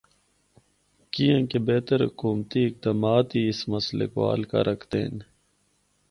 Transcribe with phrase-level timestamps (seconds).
[1.11, 5.17] کیانکہ بہتر حکومتی اقدامات ہی اس مسئلے کو حل کر ہکدے ہن۔